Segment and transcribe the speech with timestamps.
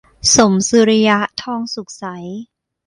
[0.35, 2.05] สมสุริยะ ทองสุกใส